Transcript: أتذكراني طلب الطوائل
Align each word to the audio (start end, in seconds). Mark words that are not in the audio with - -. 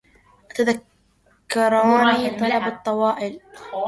أتذكراني 0.51 2.29
طلب 2.29 2.63
الطوائل 2.73 3.39